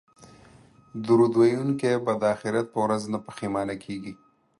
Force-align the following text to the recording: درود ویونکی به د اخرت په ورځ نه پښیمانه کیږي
درود 1.05 1.33
ویونکی 1.39 1.93
به 2.05 2.13
د 2.21 2.23
اخرت 2.35 2.65
په 2.73 2.79
ورځ 2.85 3.03
نه 3.13 3.19
پښیمانه 3.25 3.75
کیږي 3.83 4.13